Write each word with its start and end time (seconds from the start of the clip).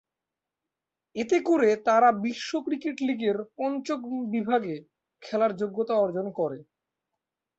এতে 1.15 1.37
করে 1.49 1.69
তারা 1.87 2.09
বিশ্ব 2.23 2.51
ক্রিকেট 2.65 2.97
লীগের 3.01 3.37
পঞ্চম 3.57 3.99
বিভাগে 4.33 4.75
খেলার 5.23 5.51
যোগ্যতা 5.61 5.93
অর্জন 5.95 6.27
করে। 6.39 6.59